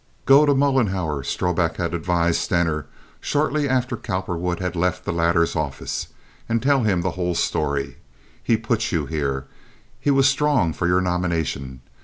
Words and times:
"Go 0.25 0.47
to 0.47 0.55
Mollenhauer," 0.55 1.21
Strobik 1.21 1.75
had 1.77 1.93
advised 1.93 2.41
Stener, 2.41 2.87
shortly 3.19 3.69
after 3.69 3.95
Cowperwood 3.95 4.59
had 4.59 4.75
left 4.75 5.05
the 5.05 5.13
latter's 5.13 5.55
office, 5.55 6.07
"and 6.49 6.59
tell 6.59 6.81
him 6.81 7.01
the 7.01 7.11
whole 7.11 7.35
story. 7.35 7.97
He 8.43 8.57
put 8.57 8.91
you 8.91 9.05
here. 9.05 9.45
He 9.99 10.09
was 10.09 10.27
strong 10.27 10.73
for 10.73 10.87
your 10.87 11.01
nomination. 11.01 11.81